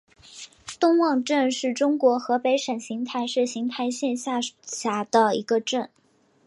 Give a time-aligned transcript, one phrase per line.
[0.79, 5.91] 东汪镇是中国河北省邢台市邢台县下辖的一个镇。